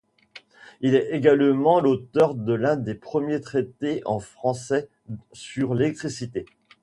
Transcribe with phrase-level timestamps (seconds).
[0.79, 4.89] Il est également l’auteur de l’un des premiers traités en français
[5.31, 6.47] sur l’électricité.